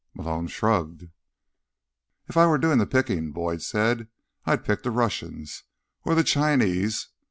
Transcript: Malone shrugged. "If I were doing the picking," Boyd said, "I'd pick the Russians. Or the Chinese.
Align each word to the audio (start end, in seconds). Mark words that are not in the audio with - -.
Malone 0.15 0.47
shrugged. 0.47 1.09
"If 2.27 2.35
I 2.35 2.47
were 2.47 2.57
doing 2.57 2.79
the 2.79 2.87
picking," 2.87 3.31
Boyd 3.31 3.61
said, 3.61 4.07
"I'd 4.47 4.65
pick 4.65 4.81
the 4.81 4.89
Russians. 4.89 5.63
Or 6.05 6.15
the 6.15 6.23
Chinese. 6.23 7.09